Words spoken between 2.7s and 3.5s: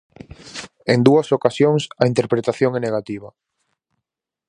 é negativa.